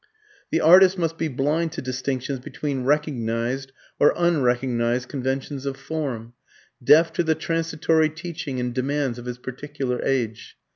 [0.49, 6.33] The artist must be blind to distinctions between "recognized" or "unrecognized" conventions of form,
[6.83, 10.57] deaf to the transitory teaching and demands of his particular age.